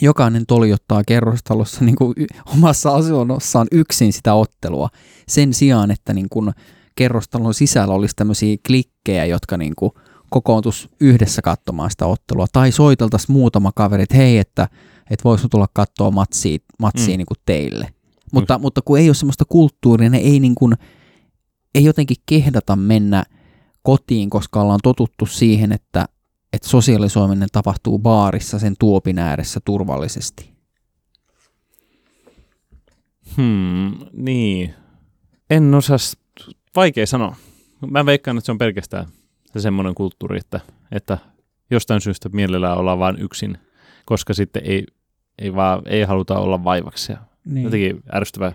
jokainen 0.00 0.46
toljottaa 0.46 1.02
kerrostalossa 1.06 1.84
niin 1.84 1.96
kuin 1.96 2.14
omassa 2.56 2.94
asunnossaan 2.94 3.66
yksin 3.72 4.12
sitä 4.12 4.34
ottelua 4.34 4.88
sen 5.28 5.54
sijaan, 5.54 5.90
että 5.90 6.12
niin 6.12 6.28
kuin 6.30 6.52
kerrostalon 6.94 7.54
sisällä 7.54 7.94
olisi 7.94 8.16
tämmöisiä 8.16 8.56
klikkejä, 8.66 9.24
jotka 9.24 9.56
niin 9.56 9.72
kuin 9.76 9.92
kokoontus 10.30 10.88
yhdessä 11.00 11.42
katsomaan 11.42 11.90
sitä 11.90 12.06
ottelua. 12.06 12.46
Tai 12.52 12.72
soiteltaisiin 12.72 13.32
muutama 13.32 13.72
kaveri, 13.74 14.02
että 14.02 14.16
hei, 14.16 14.38
että 14.38 14.68
että 15.10 15.24
voiko 15.24 15.48
tulla 15.50 15.68
katsoa 15.72 16.10
matsia, 16.10 16.58
matsia 16.78 17.14
Mm. 17.14 17.18
niin 17.18 17.26
kuin 17.26 17.38
teille. 17.46 17.88
Mutta, 18.32 18.58
mutta 18.58 18.82
kun 18.82 18.98
ei 18.98 19.08
ole 19.08 19.14
semmoista 19.14 19.44
kulttuuria, 19.48 20.10
ne 20.10 20.18
ei, 20.18 20.40
niin 20.40 20.54
kuin, 20.54 20.74
ei 21.74 21.84
jotenkin 21.84 22.16
kehdata 22.26 22.76
mennä 22.76 23.24
kotiin, 23.86 24.30
koska 24.30 24.60
ollaan 24.60 24.80
totuttu 24.82 25.26
siihen, 25.26 25.72
että, 25.72 26.06
että 26.52 26.68
sosiaalisoiminen 26.68 27.48
tapahtuu 27.52 27.98
baarissa 27.98 28.58
sen 28.58 28.74
tuopin 28.78 29.18
ääressä 29.18 29.60
turvallisesti. 29.64 30.50
Hmm, 33.36 33.92
niin. 34.12 34.74
En 35.50 35.74
osaa, 35.74 35.96
vaikea 36.76 37.06
sanoa. 37.06 37.36
Mä 37.90 38.06
veikkaan, 38.06 38.38
että 38.38 38.46
se 38.46 38.52
on 38.52 38.58
pelkästään 38.58 39.06
se 39.52 39.60
semmoinen 39.60 39.94
kulttuuri, 39.94 40.38
että, 40.38 40.60
että 40.92 41.18
jostain 41.70 42.00
syystä 42.00 42.28
mielellään 42.28 42.78
ollaan 42.78 42.98
vain 42.98 43.18
yksin, 43.18 43.58
koska 44.04 44.34
sitten 44.34 44.62
ei, 44.64 44.86
ei, 45.38 45.54
vaan, 45.54 45.82
ei 45.86 46.02
haluta 46.02 46.38
olla 46.38 46.64
vaivaksi. 46.64 47.12
Niin. 47.44 47.64
jotenkin 47.64 48.02
ärsyttävä 48.14 48.52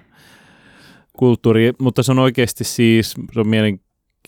kulttuuri, 1.13 1.73
mutta 1.79 2.03
se 2.03 2.11
on 2.11 2.19
oikeasti 2.19 2.63
siis, 2.63 3.15
se 3.33 3.39
on 3.39 3.47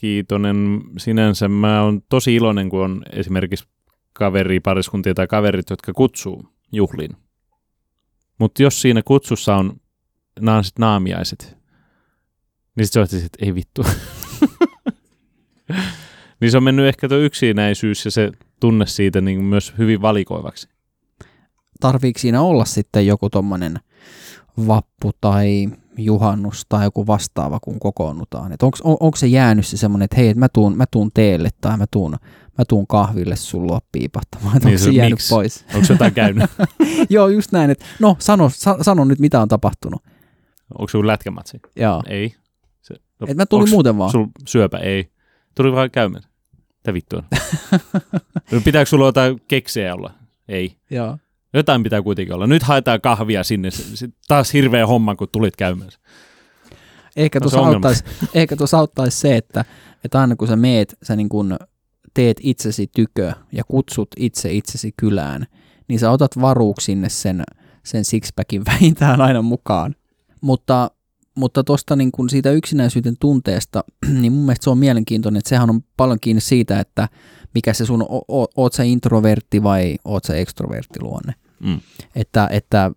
mielenkiintoinen 0.02 0.82
sinänsä. 0.98 1.48
Mä 1.48 1.84
oon 1.84 2.02
tosi 2.10 2.36
iloinen, 2.36 2.70
kun 2.70 2.84
on 2.84 3.04
esimerkiksi 3.12 3.68
kaveri, 4.14 4.60
pariskuntia 4.60 5.14
tai 5.14 5.28
kaverit, 5.28 5.70
jotka 5.70 5.94
kutsuu 5.94 6.46
juhliin. 6.72 7.18
Mutta 8.40 8.64
jos 8.64 8.82
siinä 8.82 9.02
kutsussa 9.06 9.56
on 9.56 9.74
nämä 10.40 10.64
sit 10.64 10.80
naamiaiset, 10.80 11.58
niin 12.76 12.86
sitten 12.86 13.08
se 13.08 13.26
että 13.26 13.46
ei 13.46 13.56
vittu. 13.56 13.82
niin 16.40 16.52
se 16.52 16.58
on 16.58 16.64
mennyt 16.64 16.86
ehkä 16.86 17.10
tuo 17.10 17.18
yksinäisyys 17.18 18.06
ja 18.06 18.12
se 18.12 18.32
tunne 18.60 18.86
siitä 18.86 19.22
niin 19.22 19.44
myös 19.44 19.74
hyvin 19.78 20.02
valikoivaksi. 20.02 20.70
tarviiko 21.80 22.20
siinä 22.20 22.42
olla 22.42 22.66
sitten 22.66 23.08
joku 23.08 23.30
tommonen 23.30 23.80
vappu 24.68 25.12
tai 25.22 25.68
juhannus 25.98 26.66
tai 26.70 26.84
joku 26.84 27.08
vastaava, 27.08 27.60
kun 27.60 27.80
kokoonnutaan? 27.80 28.52
Et 28.54 28.64
onks, 28.64 28.82
on, 28.82 28.98
onko 29.00 29.16
se 29.18 29.28
jäänyt 29.28 29.66
se 29.68 29.78
semmoinen, 29.78 30.06
että 30.06 30.16
hei, 30.18 30.28
et 30.30 30.38
mä 30.38 30.50
tuun, 30.50 30.78
mä 30.78 30.86
tuun 30.92 31.12
teelle 31.14 31.50
tai 31.62 31.78
mä 31.78 31.86
tuun, 31.92 32.12
mä 32.58 32.66
tuun 32.68 32.88
kahville 32.88 33.36
sun 33.36 33.68
luo 33.68 33.80
piipahtamaan, 33.92 34.58
että 34.58 34.70
Niin 34.70 34.76
onko 34.76 34.84
se- 34.86 34.92
se 34.92 34.92
jäänyt 34.92 35.12
miksi? 35.14 35.30
pois? 35.36 35.66
Onko 35.74 35.86
se 35.88 35.94
jotain 35.94 36.14
käynyt? 36.14 36.50
Joo, 37.10 37.28
just 37.28 37.52
näin, 37.52 37.72
että 37.72 37.86
no 38.00 38.16
sano, 38.20 38.50
sa, 38.50 38.78
sano 38.82 39.06
nyt 39.06 39.20
mitä 39.20 39.42
on 39.42 39.48
tapahtunut. 39.48 40.02
Onko 40.80 40.92
joku 40.94 41.08
lätkämatsi? 41.08 41.60
Joo. 41.76 42.04
Ei. 42.08 42.36
Se, 42.82 42.94
no, 43.20 43.28
Et 43.30 43.38
mä 43.38 43.46
tulin 43.46 43.70
muuten 43.70 43.98
vaan. 43.98 44.12
Sul 44.12 44.26
syöpä? 44.48 44.78
Ei. 44.78 45.10
Tuli 45.56 45.72
vaan 45.72 45.92
käymään. 45.92 46.24
Mitä 46.78 46.94
vittu 46.94 47.16
on? 47.18 47.24
no, 48.52 48.62
pitääkö 48.66 48.90
sulla 48.90 49.06
jotain 49.06 49.42
keksejä 49.48 49.96
olla? 49.96 50.12
Ei. 50.48 50.76
Joo. 50.90 51.18
Jotain 51.54 51.84
pitää 51.84 52.02
kuitenkin 52.02 52.36
olla. 52.36 52.48
Nyt 52.48 52.64
haetaan 52.64 53.02
kahvia 53.02 53.44
sinne. 53.44 53.70
Taas 54.28 54.54
hirveä 54.54 54.88
homma, 54.88 55.16
kun 55.16 55.28
tulit 55.32 55.56
käymään. 55.56 55.90
Ehkä 57.16 57.40
No 57.40 57.42
tuossa 57.42 57.60
ongelma. 57.62 57.88
auttaisi, 57.88 58.04
ehkä 58.42 58.56
tuossa 58.56 58.78
auttaisi 58.78 59.20
se, 59.20 59.36
että, 59.36 59.66
että 60.04 60.22
aina 60.22 60.36
kun 60.36 60.48
sä 60.48 60.56
meet, 60.56 60.96
sä 61.04 61.16
niin 61.16 61.30
kun 61.30 61.58
teet 62.14 62.38
itsesi 62.44 62.88
tykö 62.96 63.34
ja 63.52 63.64
kutsut 63.68 64.08
itse 64.18 64.54
itsesi 64.54 64.94
kylään, 64.98 65.46
niin 65.88 66.00
sä 66.00 66.12
otat 66.12 66.42
varuuksi 66.42 66.86
sinne 66.86 67.10
sen, 67.10 67.44
sen 67.84 68.06
sixpackin 68.06 68.66
vähintään 68.72 69.22
aina 69.22 69.42
mukaan. 69.42 69.96
Mutta, 70.42 70.92
mutta 71.36 71.64
tuosta 71.64 71.96
niin 71.96 72.12
kun 72.12 72.30
siitä 72.30 72.52
yksinäisyyden 72.52 73.16
tunteesta, 73.20 73.84
niin 74.22 74.32
mun 74.34 74.46
mielestä 74.46 74.64
se 74.64 74.70
on 74.70 74.78
mielenkiintoinen, 74.78 75.38
että 75.40 75.50
sehän 75.50 75.70
on 75.70 75.82
paljon 75.98 76.20
kiinni 76.22 76.42
siitä, 76.42 76.80
että 76.80 77.10
mikä 77.56 77.74
se 77.74 77.86
sun, 77.86 78.02
o, 78.02 78.42
o, 78.42 78.46
oot 78.56 78.74
sä 78.74 78.84
introvertti 78.84 79.64
vai 79.64 79.96
oot 80.06 80.24
sä 80.24 80.36
ekstrovertti 80.36 81.02
luonne. 81.02 81.34
Mm. 81.64 81.80
Että, 82.16 82.48
että 82.52 82.92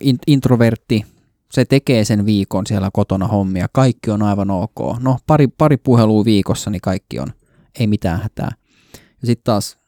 in, 0.00 0.18
introvertti, 0.26 1.04
se 1.52 1.64
tekee 1.64 2.04
sen 2.04 2.26
viikon 2.26 2.66
siellä 2.66 2.90
kotona 2.92 3.26
hommia, 3.26 3.66
kaikki 3.72 4.10
on 4.10 4.22
aivan 4.22 4.50
ok. 4.50 5.00
No 5.00 5.18
pari, 5.26 5.48
pari 5.48 5.76
puhelua 5.76 6.24
viikossa, 6.24 6.70
niin 6.70 6.80
kaikki 6.80 7.18
on, 7.18 7.32
ei 7.80 7.86
mitään 7.86 8.20
hätää. 8.22 8.50
Ja 8.92 9.26
sitten 9.26 9.44
taas 9.44 9.78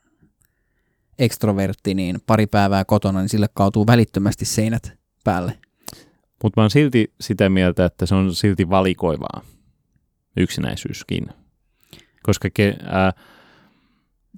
ekstrovertti, 1.19 1.95
niin 1.95 2.19
pari 2.27 2.47
päivää 2.47 2.85
kotona, 2.85 3.21
niin 3.21 3.29
sille 3.29 3.47
kaatuu 3.55 3.87
välittömästi 3.87 4.45
seinät 4.45 4.99
päälle. 5.25 5.59
Mutta 6.43 6.61
mä 6.61 6.62
oon 6.62 6.71
silti 6.71 7.12
sitä 7.21 7.49
mieltä, 7.49 7.85
että 7.85 8.07
se 8.07 8.15
on 8.15 8.35
silti 8.35 8.71
valikoivaa. 8.71 9.43
Yksinäisyyskin. 10.37 11.27
Koska 12.23 12.49
ke, 12.55 12.77
ää, 12.83 13.12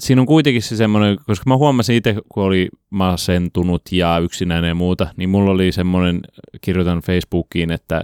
siinä 0.02 0.20
on 0.20 0.26
kuitenkin 0.26 0.62
se 0.62 0.76
semmoinen, 0.76 1.16
koska 1.26 1.44
mä 1.50 1.56
huomasin 1.56 1.96
itse, 1.96 2.16
kun 2.28 2.42
oli 2.42 2.68
masentunut 2.90 3.82
ja 3.92 4.18
yksinäinen 4.18 4.68
ja 4.68 4.74
muuta, 4.74 5.06
niin 5.16 5.30
mulla 5.30 5.50
oli 5.50 5.72
semmoinen, 5.72 6.20
kirjoitan 6.60 7.00
Facebookiin, 7.00 7.70
että 7.70 8.02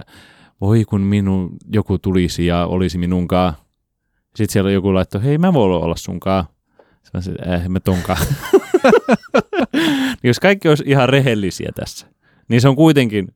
voi 0.61 0.85
kun 0.85 1.01
minun 1.01 1.49
joku 1.73 1.97
tulisi 1.97 2.45
ja 2.45 2.65
olisi 2.65 2.97
minunkaan. 2.97 3.53
Sitten 4.35 4.53
siellä 4.53 4.71
joku 4.71 4.93
laittoi, 4.93 5.23
hei 5.23 5.37
mä 5.37 5.53
voin 5.53 5.83
olla 5.83 5.95
sunkaan. 5.95 6.45
Sitten 7.03 7.09
mä 7.13 7.21
sanoin, 7.21 7.53
eh, 7.61 7.69
mä 7.69 7.79
tonkaan. 7.79 8.19
Niin 10.23 10.29
jos 10.29 10.39
kaikki 10.39 10.69
olisi 10.69 10.83
ihan 10.87 11.09
rehellisiä 11.09 11.69
tässä, 11.75 12.07
niin 12.47 12.61
se 12.61 12.67
on 12.69 12.75
kuitenkin, 12.75 13.27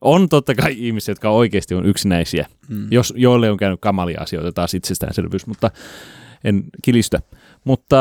on 0.00 0.28
totta 0.28 0.54
kai 0.54 0.74
ihmisiä, 0.78 1.12
jotka 1.12 1.30
oikeasti 1.30 1.74
on 1.74 1.86
yksinäisiä, 1.86 2.46
Mm. 2.68 2.86
jos, 2.90 3.14
joille 3.16 3.50
on 3.50 3.56
käynyt 3.56 3.80
kamalia 3.80 4.20
asioita 4.20 4.52
taas 4.52 4.74
itsestäänselvyys, 4.74 5.46
mutta 5.46 5.70
en 6.44 6.64
kilistä. 6.82 7.20
Mutta 7.64 7.96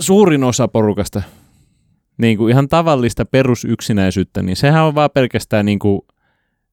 suurin 0.00 0.44
osa 0.44 0.68
porukasta, 0.68 1.22
niin 2.18 2.38
kuin 2.38 2.50
ihan 2.50 2.68
tavallista 2.68 3.24
perusyksinäisyyttä, 3.24 4.42
niin 4.42 4.56
sehän 4.56 4.84
on 4.84 4.94
vaan 4.94 5.10
pelkästään 5.14 5.66
niin 5.66 5.78
kuin, 5.78 6.00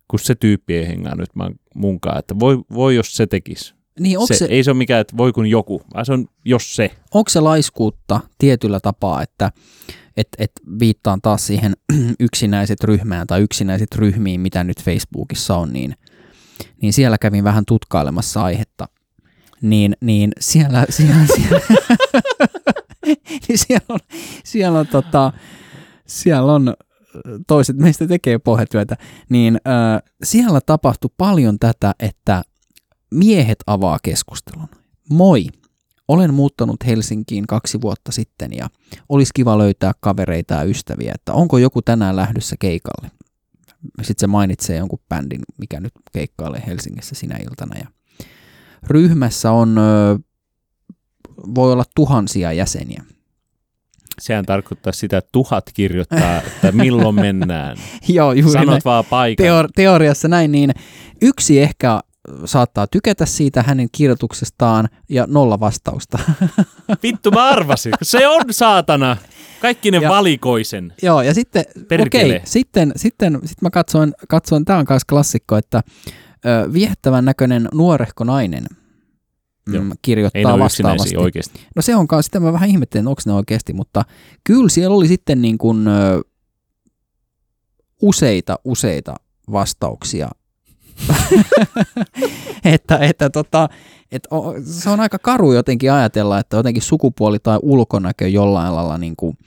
kun 0.07 0.19
se 0.19 0.35
tyyppi 0.35 0.75
ei 0.75 0.87
hengaa 0.87 1.15
nyt 1.15 1.29
munkaan, 1.75 2.19
että 2.19 2.39
voi, 2.39 2.57
voi 2.73 2.95
jos 2.95 3.15
se 3.15 3.27
tekisi. 3.27 3.75
Niin 3.99 4.27
Se, 4.27 4.33
se, 4.35 4.45
Ei 4.45 4.63
se 4.63 4.71
ole 4.71 4.77
mikään, 4.77 5.01
että 5.01 5.17
voi 5.17 5.33
kun 5.33 5.47
joku, 5.47 5.81
vaan 5.93 6.05
se 6.05 6.13
on 6.13 6.27
jos 6.45 6.75
se. 6.75 6.91
onko 7.13 7.29
se 7.29 7.39
laiskuutta 7.39 8.19
tietyllä 8.37 8.79
tapaa, 8.79 9.21
että 9.21 9.51
et, 10.17 10.27
et 10.37 10.51
viittaan 10.79 11.21
taas 11.21 11.47
siihen 11.47 11.73
yksinäiset 12.19 12.83
ryhmään 12.83 13.27
tai 13.27 13.41
yksinäiset 13.41 13.95
ryhmiin, 13.95 14.41
mitä 14.41 14.63
nyt 14.63 14.83
Facebookissa 14.83 15.57
on, 15.57 15.73
niin, 15.73 15.95
niin 16.81 16.93
siellä 16.93 17.17
kävin 17.17 17.43
vähän 17.43 17.65
tutkailemassa 17.65 18.43
aihetta. 18.43 18.87
Niin, 19.65 19.95
niin 20.01 20.31
siellä, 20.39 20.85
siellä, 20.89 21.25
siellä, 21.35 21.59
niin 23.47 23.57
siellä 23.57 23.85
on, 23.89 23.99
siellä 24.43 24.79
on, 24.79 24.87
tota, 24.87 25.33
siellä 26.07 26.53
on 26.53 26.73
toiset 27.47 27.77
meistä 27.77 28.07
tekee 28.07 28.39
pohjatyötä, 28.39 28.97
niin 29.29 29.59
äh, 29.67 30.11
siellä 30.23 30.61
tapahtui 30.65 31.09
paljon 31.17 31.59
tätä, 31.59 31.95
että 31.99 32.43
miehet 33.11 33.57
avaa 33.67 33.99
keskustelun. 34.03 34.67
Moi, 35.09 35.47
olen 36.07 36.33
muuttanut 36.33 36.85
Helsinkiin 36.85 37.47
kaksi 37.47 37.81
vuotta 37.81 38.11
sitten 38.11 38.53
ja 38.53 38.69
olisi 39.09 39.31
kiva 39.35 39.57
löytää 39.57 39.91
kavereita 39.99 40.53
ja 40.53 40.63
ystäviä, 40.63 41.11
että 41.15 41.33
onko 41.33 41.57
joku 41.57 41.81
tänään 41.81 42.15
lähdössä 42.15 42.55
keikalle. 42.59 43.11
Sitten 43.97 44.19
se 44.19 44.27
mainitsee 44.27 44.77
jonkun 44.77 44.99
bändin, 45.09 45.41
mikä 45.57 45.79
nyt 45.79 45.93
keikkailee 46.11 46.63
Helsingissä 46.67 47.15
sinä 47.15 47.37
iltana. 47.37 47.79
Ja 47.79 47.87
ryhmässä 48.89 49.51
on, 49.51 49.75
voi 51.55 51.71
olla 51.71 51.83
tuhansia 51.95 52.53
jäseniä. 52.53 53.03
Sehän 54.21 54.45
tarkoittaa 54.45 54.93
sitä, 54.93 55.17
että 55.17 55.29
tuhat 55.31 55.63
kirjoittaa, 55.73 56.37
että 56.37 56.71
milloin 56.71 57.15
mennään. 57.15 57.77
Joo, 58.07 58.33
juuri 58.33 58.53
näin. 58.53 58.67
Sanot 58.67 58.85
vaan 58.85 59.05
paikan. 59.09 59.45
Teor- 59.45 59.69
teoriassa 59.75 60.27
näin, 60.27 60.51
niin 60.51 60.71
yksi 61.21 61.61
ehkä 61.61 61.99
saattaa 62.45 62.87
tykätä 62.87 63.25
siitä 63.25 63.63
hänen 63.63 63.87
kirjoituksestaan 63.91 64.89
ja 65.09 65.25
nolla 65.29 65.59
vastausta. 65.59 66.19
Vittu 67.03 67.31
mä 67.31 67.47
arvasin. 67.49 67.93
Se 68.01 68.27
on 68.27 68.41
saatana. 68.51 69.17
Kaikki 69.61 69.91
ne 69.91 69.97
Ja- 69.97 70.09
valikoisen. 70.09 70.93
Joo, 71.01 71.21
ja 71.21 71.33
sitten, 71.33 71.65
Perkele. 71.87 72.23
okei, 72.35 72.41
sitten, 72.43 72.91
sitten, 72.95 73.33
sitten 73.33 73.57
mä 73.61 73.69
katsoin, 73.69 74.13
katsoin 74.29 74.65
tämä 74.65 74.79
on 74.79 74.85
myös 74.89 75.05
klassikko, 75.05 75.57
että 75.57 75.81
ö, 76.07 76.11
viehättävän 76.73 77.25
näköinen 77.25 77.67
nuorehko 77.73 78.23
nainen 78.23 78.65
Joo. 79.67 79.83
mm, 79.83 79.91
Ei 79.91 79.97
kirjoittaa 80.01 80.57
ne 80.57 80.63
vastaavasti. 80.63 81.17
oikeasti. 81.17 81.59
No 81.75 81.81
se 81.81 81.95
onkaan, 81.95 82.23
sitä 82.23 82.39
mä 82.39 82.53
vähän 82.53 82.69
ihmettelen, 82.69 83.07
onko 83.07 83.21
ne 83.25 83.33
oikeasti, 83.33 83.73
mutta 83.73 84.05
kyllä 84.43 84.69
siellä 84.69 84.95
oli 84.95 85.07
sitten 85.07 85.41
niin 85.41 85.57
kuin, 85.57 85.87
ö, 85.87 86.21
useita, 88.01 88.59
useita 88.63 89.15
vastauksia. 89.51 90.29
että, 92.63 92.97
että 92.97 93.29
tota, 93.29 93.69
et 94.11 94.27
o, 94.31 94.53
se 94.65 94.89
on 94.89 94.99
aika 94.99 95.19
karu 95.19 95.53
jotenkin 95.53 95.91
ajatella, 95.91 96.39
että 96.39 96.57
jotenkin 96.57 96.83
sukupuoli 96.83 97.39
tai 97.39 97.59
ulkonäkö 97.61 98.27
jollain 98.27 98.75
lailla 98.75 98.97
niin 98.97 99.15
kuin 99.15 99.37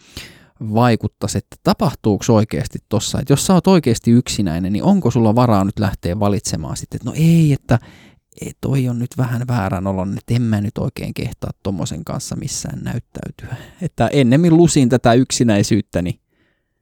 vaikuttaisi, 0.60 1.38
että 1.38 1.56
tapahtuuko 1.62 2.24
oikeasti 2.28 2.78
tossa, 2.88 3.20
että 3.20 3.32
jos 3.32 3.46
sä 3.46 3.54
oot 3.54 3.66
oikeasti 3.66 4.10
yksinäinen, 4.10 4.72
niin 4.72 4.82
onko 4.82 5.10
sulla 5.10 5.34
varaa 5.34 5.64
nyt 5.64 5.78
lähteä 5.78 6.20
valitsemaan 6.20 6.76
sitten, 6.76 6.96
että 6.96 7.10
no 7.10 7.14
ei, 7.16 7.52
että 7.52 7.78
ei, 8.42 8.52
toi 8.60 8.88
on 8.88 8.98
nyt 8.98 9.10
vähän 9.18 9.42
väärän 9.48 9.86
olon, 9.86 10.18
että 10.18 10.34
en 10.34 10.42
mä 10.42 10.60
nyt 10.60 10.78
oikein 10.78 11.14
kehtaa 11.14 11.50
tommosen 11.62 12.04
kanssa 12.04 12.36
missään 12.36 12.78
näyttäytyä. 12.82 13.56
Että 13.82 14.08
ennemmin 14.12 14.56
lusin 14.56 14.88
tätä 14.88 15.12
yksinäisyyttäni 15.14 16.20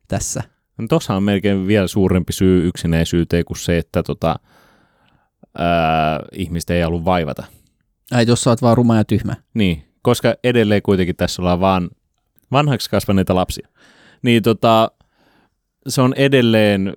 tässä. 0.09 0.42
No 0.78 0.87
tossa 0.88 1.14
on 1.14 1.23
melkein 1.23 1.66
vielä 1.66 1.87
suurempi 1.87 2.33
syy 2.33 2.68
yksinäisyyteen 2.68 3.45
kuin 3.45 3.59
se, 3.59 3.78
että 3.78 4.02
tota, 4.02 4.37
ää, 5.59 6.21
ihmistä 6.33 6.75
ei 6.75 6.83
halua 6.83 7.04
vaivata. 7.04 7.45
Ai, 8.11 8.25
jos 8.28 8.40
sä 8.40 8.50
oot 8.50 8.62
vaan 8.62 8.76
ruma 8.76 8.97
ja 8.97 9.04
tyhmä. 9.04 9.37
Niin, 9.54 9.85
koska 10.02 10.35
edelleen 10.45 10.83
kuitenkin 10.83 11.16
tässä 11.16 11.42
ollaan 11.42 11.61
vaan 11.61 11.90
vanhaksi 12.53 12.91
kasvaneita 12.91 13.35
lapsia. 13.35 13.69
Niin 14.23 14.43
tota, 14.43 14.91
se 15.88 16.03
on 16.03 16.15
edelleen 16.15 16.97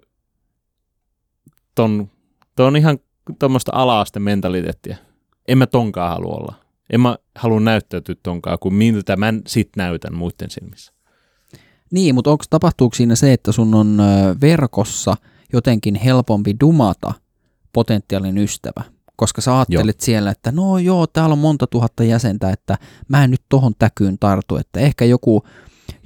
ton, 1.76 2.10
ton 2.56 2.78
ihan 2.78 3.00
tuommoista 3.40 3.72
ala-aste 3.76 4.20
mentaliteettia. 4.20 4.98
En 5.48 5.58
mä 5.58 5.68
tonkaan 5.68 6.12
halua 6.12 6.36
olla. 6.36 6.56
En 6.90 7.02
mä 7.02 7.18
halua 7.36 7.60
näyttäytyä 7.60 8.16
tonkaan, 8.24 8.58
kuin 8.60 8.74
miltä 8.74 9.16
mä 9.16 9.34
sit 9.48 9.70
näytän 9.76 10.16
muiden 10.16 10.50
silmissä. 10.50 10.94
Niin, 11.92 12.16
mutta 12.16 12.32
onko 12.32 12.44
tapahtuuko 12.50 12.96
siinä 12.96 13.16
se, 13.16 13.34
että 13.34 13.52
sun 13.52 13.76
on 13.76 13.98
verkossa 14.42 15.16
jotenkin 15.54 15.96
helpompi 15.96 16.56
dumata 16.60 17.14
potentiaalinen 17.74 18.44
ystävä? 18.44 18.84
Koska 19.20 19.42
sä 19.42 19.58
ajattelet 19.58 19.98
joo. 20.02 20.06
siellä, 20.06 20.32
että 20.32 20.52
no 20.52 20.78
joo, 20.78 21.08
täällä 21.08 21.34
on 21.34 21.40
monta 21.40 21.68
tuhatta 21.68 22.04
jäsentä, 22.04 22.50
että 22.50 22.78
mä 23.08 23.24
en 23.24 23.32
nyt 23.32 23.42
tohon 23.50 23.74
täkyyn 23.80 24.20
tartu, 24.20 24.58
että 24.58 24.80
ehkä 24.80 25.06
joku, 25.06 25.44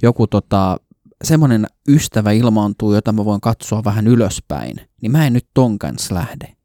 joku 0.02 0.26
tota, 0.26 0.76
semmoinen 1.24 1.66
ystävä 1.88 2.32
ilmaantuu, 2.32 2.94
jota 2.94 3.12
mä 3.12 3.24
voin 3.24 3.40
katsoa 3.40 3.84
vähän 3.84 4.06
ylöspäin, 4.06 4.76
niin 5.00 5.12
mä 5.12 5.26
en 5.26 5.32
nyt 5.32 5.46
ton 5.54 5.78
kanssa 5.78 6.14
lähde. 6.14 6.56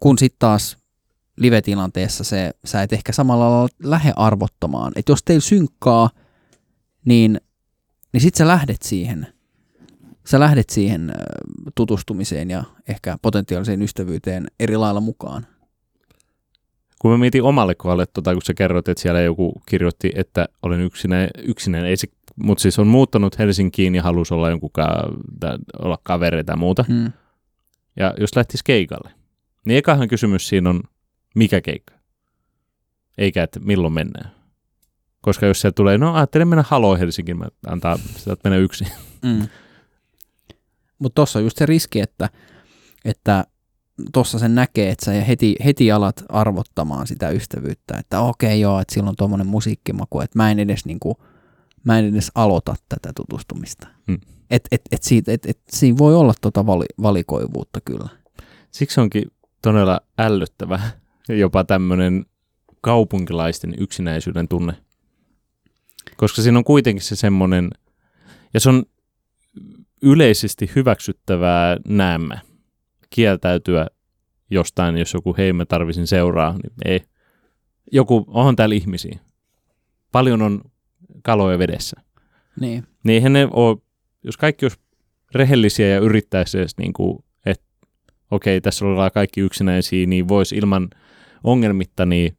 Kun 0.00 0.18
sitten 0.18 0.38
taas 0.38 0.76
live-tilanteessa 1.36 2.24
se, 2.24 2.50
sä 2.64 2.82
et 2.82 2.92
ehkä 2.92 3.12
samalla 3.12 3.50
lailla 3.50 3.68
lähde 3.82 4.12
arvottamaan. 4.16 4.92
Että 4.96 5.12
jos 5.12 5.22
teillä 5.24 5.40
synkkaa, 5.40 6.10
niin, 7.04 7.40
niin 8.12 8.20
sit 8.20 8.34
sä 8.34 8.46
lähdet 8.46 8.82
siihen. 8.82 9.26
Sä 10.26 10.40
lähdet 10.40 10.70
siihen 10.70 11.12
tutustumiseen 11.74 12.50
ja 12.50 12.64
ehkä 12.88 13.18
potentiaaliseen 13.22 13.82
ystävyyteen 13.82 14.46
eri 14.60 14.76
lailla 14.76 15.00
mukaan. 15.00 15.46
Kun 17.02 17.10
mä 17.10 17.18
mietin 17.18 17.42
omalle 17.42 17.74
kohdalle, 17.74 18.06
tota, 18.06 18.32
kun 18.32 18.42
sä 18.42 18.54
kerroit, 18.54 18.88
että 18.88 19.02
siellä 19.02 19.20
joku 19.20 19.62
kirjoitti, 19.66 20.12
että 20.14 20.48
olen 20.62 20.80
yksinäinen, 20.80 21.30
yksinäinen 21.38 21.90
ei 21.90 21.96
se, 21.96 22.08
mutta 22.36 22.62
siis 22.62 22.78
on 22.78 22.86
muuttanut 22.86 23.38
Helsinkiin 23.38 23.94
ja 23.94 24.02
halusi 24.02 24.34
olla 24.34 24.50
jonkun 24.50 24.70
ka- 24.72 25.12
tai 25.40 25.58
olla 25.78 25.98
kavereita 26.02 26.52
ja 26.52 26.56
muuta. 26.56 26.84
Hmm. 26.88 27.12
Ja 27.96 28.14
jos 28.20 28.36
lähtisi 28.36 28.64
keikalle, 28.64 29.10
niin 29.64 29.78
ekahan 29.78 30.08
kysymys 30.08 30.48
siinä 30.48 30.70
on, 30.70 30.82
mikä 31.34 31.60
keikka? 31.60 31.94
Eikä, 33.18 33.42
että 33.42 33.60
milloin 33.60 33.92
mennään. 33.92 34.30
Koska 35.20 35.46
jos 35.46 35.60
sieltä 35.60 35.74
tulee, 35.74 35.98
no 35.98 36.14
ajattelin 36.14 36.48
mennä 36.48 36.64
Halo 36.68 36.96
Helsinkiin, 36.96 37.38
mä 37.38 37.46
antaa 37.66 37.96
sitä 38.16 38.36
mennä 38.44 38.58
yksin. 38.58 38.88
Mm. 39.22 39.48
Mutta 40.98 41.14
tuossa 41.14 41.38
on 41.38 41.44
just 41.44 41.56
se 41.56 41.66
riski, 41.66 42.00
että, 42.00 42.30
että 43.04 43.44
tuossa 44.12 44.38
sen 44.38 44.54
näkee, 44.54 44.90
että 44.90 45.04
sä 45.04 45.12
heti, 45.12 45.56
heti 45.64 45.92
alat 45.92 46.24
arvottamaan 46.28 47.06
sitä 47.06 47.30
ystävyyttä, 47.30 47.96
että 47.98 48.20
okei 48.20 48.60
joo, 48.60 48.80
että 48.80 48.94
silloin 48.94 49.16
tuommoinen 49.16 49.46
musiikkimaku, 49.46 50.20
että 50.20 50.38
mä 50.38 50.50
en 50.50 50.58
edes, 50.58 50.84
niinku, 50.84 51.16
mä 51.84 51.98
en 51.98 52.08
edes 52.08 52.32
aloita 52.34 52.74
tätä 52.88 53.12
tutustumista. 53.16 53.88
Mm. 54.06 54.18
Et, 54.50 54.68
et, 54.72 54.82
et 54.92 55.02
siitä, 55.02 55.32
et, 55.32 55.46
et 55.46 55.58
siinä 55.70 55.98
voi 55.98 56.14
olla 56.14 56.34
tota 56.40 56.66
vali, 56.66 56.86
valikoivuutta 57.02 57.80
kyllä. 57.84 58.08
Siksi 58.70 59.00
onkin 59.00 59.24
todella 59.62 60.00
ällöttävä 60.18 60.80
jopa 61.28 61.64
tämmöinen 61.64 62.26
kaupunkilaisten 62.80 63.74
yksinäisyyden 63.78 64.48
tunne. 64.48 64.72
Koska 66.16 66.42
siinä 66.42 66.58
on 66.58 66.64
kuitenkin 66.64 67.04
se 67.04 67.16
semmoinen, 67.16 67.70
ja 68.54 68.60
se 68.60 68.68
on 68.68 68.82
yleisesti 70.02 70.70
hyväksyttävää 70.76 71.76
näemmä 71.88 72.38
kieltäytyä 73.14 73.86
jostain, 74.50 74.98
jos 74.98 75.14
joku 75.14 75.34
hei 75.38 75.52
mä 75.52 75.64
tarvisin 75.64 76.06
seuraa, 76.06 76.52
niin 76.52 76.72
ei. 76.84 77.00
Joku, 77.92 78.24
onhan 78.26 78.56
täällä 78.56 78.74
ihmisiä. 78.74 79.18
Paljon 80.12 80.42
on 80.42 80.60
kaloja 81.22 81.58
vedessä. 81.58 82.00
Niin. 82.60 82.86
Niin 83.04 83.14
eihän 83.14 83.32
ne 83.32 83.48
ole, 83.50 83.76
jos 84.22 84.36
kaikki 84.36 84.64
olisi 84.64 84.78
rehellisiä 85.34 85.88
ja 85.88 85.98
yrittäisi 85.98 86.58
edes 86.58 86.78
niin 86.78 86.92
kuin, 86.92 87.24
että 87.46 87.64
okei, 88.30 88.60
tässä 88.60 88.84
ollaan 88.84 89.10
kaikki 89.14 89.40
yksinäisiä, 89.40 90.06
niin 90.06 90.28
voisi 90.28 90.56
ilman 90.56 90.88
ongelmitta 91.44 92.06
niin 92.06 92.36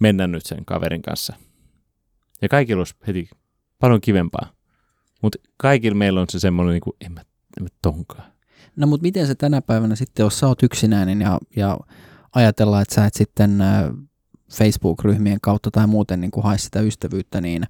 mennä 0.00 0.26
nyt 0.26 0.46
sen 0.46 0.64
kaverin 0.64 1.02
kanssa. 1.02 1.36
Ja 2.42 2.48
kaikilla 2.48 2.80
olisi 2.80 2.94
heti 3.06 3.28
paljon 3.78 4.00
kivempaa. 4.00 4.52
Mutta 5.22 5.38
kaikilla 5.56 5.96
meillä 5.96 6.20
on 6.20 6.26
se 6.30 6.40
semmoinen, 6.40 6.72
niin 6.72 6.80
kuin, 6.80 6.96
en 7.00 7.12
mä, 7.12 7.20
en 7.58 7.62
mä 7.62 7.68
tonkaan. 7.82 8.32
No 8.78 8.86
mutta 8.86 9.02
miten 9.02 9.26
se 9.26 9.34
tänä 9.34 9.62
päivänä 9.62 9.94
sitten, 9.96 10.24
jos 10.24 10.38
sä 10.38 10.46
oot 10.46 10.62
yksinäinen 10.62 11.20
ja, 11.20 11.38
ja 11.56 11.78
ajatellaan, 12.34 12.82
että 12.82 12.94
sä 12.94 13.06
et 13.06 13.14
sitten 13.14 13.60
äh, 13.60 13.84
Facebook-ryhmien 14.52 15.38
kautta 15.42 15.70
tai 15.70 15.86
muuten 15.86 16.20
niin 16.20 16.30
hae 16.42 16.58
sitä 16.58 16.80
ystävyyttä, 16.80 17.40
niin, 17.40 17.62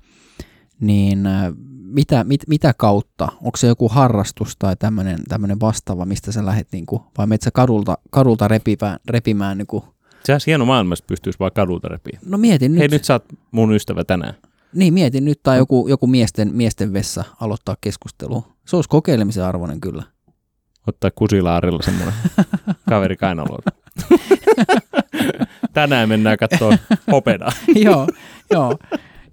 niin 0.80 1.26
äh, 1.26 1.52
mitä, 1.82 2.24
mit, 2.24 2.40
mitä 2.48 2.74
kautta? 2.76 3.28
Onko 3.42 3.56
se 3.56 3.66
joku 3.66 3.88
harrastus 3.88 4.56
tai 4.58 4.76
tämmöinen 4.76 5.60
vastaava, 5.60 6.04
mistä 6.04 6.32
sä 6.32 6.46
lähdet, 6.46 6.68
niin 6.72 6.86
kuin, 6.86 7.02
vai 7.18 7.26
menet 7.26 7.42
sä 7.42 7.50
kadulta, 7.50 7.98
kadulta 8.10 8.48
repimään, 8.48 8.98
repimään 9.08 9.58
niin 9.58 9.66
kuin, 9.66 9.84
Se 10.24 10.32
olisi 10.32 10.46
hieno 10.46 10.64
maailmassa 10.64 11.04
pystyisi 11.08 11.38
vaan 11.38 11.52
kadulta 11.54 11.88
repiä. 11.88 12.18
no 12.26 12.38
mietin 12.38 12.72
nyt, 12.72 12.78
Hei, 12.78 12.88
nyt 12.88 13.04
sä 13.04 13.12
oot 13.12 13.24
mun 13.50 13.72
ystävä 13.74 14.04
tänään. 14.04 14.34
niin 14.74 14.94
mietin 14.94 15.24
nyt, 15.24 15.40
tai 15.42 15.58
joku, 15.58 15.88
joku 15.88 16.06
miesten, 16.06 16.54
miesten 16.54 16.92
vessa 16.92 17.24
aloittaa 17.40 17.76
keskustelua. 17.80 18.42
Se 18.66 18.76
olisi 18.76 18.88
kokeilemisen 18.88 19.44
arvoinen 19.44 19.80
kyllä. 19.80 20.02
Ottaa 20.88 21.10
kusilaarilla 21.14 21.82
semmoinen 21.82 22.14
kaveri 22.88 23.16
kainaloon. 23.16 23.62
Tänään 25.74 26.08
mennään 26.08 26.36
katsoa 26.36 26.78
hopedaa. 27.12 27.52
joo, 27.74 28.08
joo, 28.50 28.78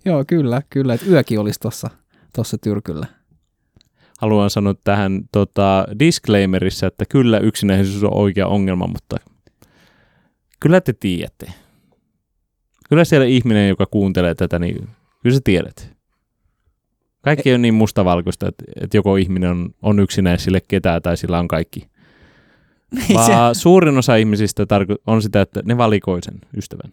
joo, 0.06 0.24
kyllä, 0.28 0.62
kyllä, 0.70 0.94
että 0.94 1.06
yökin 1.06 1.40
olisi 1.40 1.60
tuossa 1.60 1.90
tossa 2.36 2.58
tyrkyllä. 2.58 3.08
Haluan 4.20 4.50
sanoa 4.50 4.76
tähän 4.84 5.22
tota, 5.32 5.86
disclaimerissa, 6.00 6.88
että 6.88 7.06
kyllä 7.10 7.40
yksinäisyys 7.40 8.04
on 8.04 8.14
oikea 8.14 8.48
ongelma, 8.48 8.88
mutta 8.88 9.18
kyllä 10.60 10.82
te 10.82 10.94
tiedätte. 10.94 11.54
Kyllä 12.90 13.06
siellä 13.06 13.26
ihminen, 13.26 13.70
joka 13.70 13.86
kuuntelee 13.86 14.36
tätä, 14.36 14.60
niin 14.60 14.90
kyllä 15.24 15.36
sä 15.36 15.42
tiedät. 15.44 15.95
Kaikki 17.26 17.54
on 17.54 17.62
niin 17.62 17.74
mustavalkoista, 17.74 18.48
että, 18.48 18.64
että 18.82 18.98
joko 18.98 19.16
ihminen 19.16 19.50
on, 19.50 19.70
on 19.82 20.00
yksinäis 20.00 20.44
sille 20.44 20.62
ketään 20.68 21.02
tai 21.02 21.18
sillä 21.18 21.40
on 21.40 21.48
kaikki. 21.48 21.80
Se, 23.08 23.14
Vaan 23.14 23.56
suurin 23.56 23.98
osa 23.98 24.16
ihmisistä 24.16 24.64
tarko- 24.64 25.02
on 25.08 25.22
sitä, 25.22 25.42
että 25.42 25.62
ne 25.66 25.78
valikoi 25.78 26.24
sen 26.24 26.40
ystävän. 26.58 26.92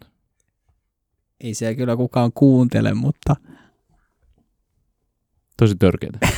ei 1.41 1.53
siellä 1.53 1.75
kyllä 1.75 1.95
kukaan 1.97 2.31
kuuntele, 2.33 2.93
mutta 2.93 3.35
Tosi 5.57 5.75
törkeitä. 5.75 6.19